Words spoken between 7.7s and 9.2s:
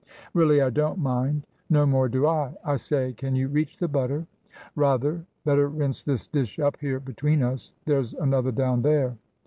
There's another down there."